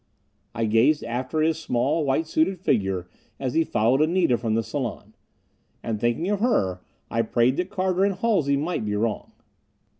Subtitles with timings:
[0.55, 3.07] I gazed after his small, white suited figure
[3.39, 5.13] as he followed Anita from the salon.
[5.83, 6.81] And thinking of her,
[7.11, 9.31] I prayed that Carter and Halsey might be wrong.